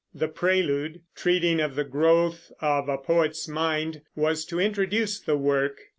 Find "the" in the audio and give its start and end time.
0.15-0.27, 1.75-1.83, 5.19-5.37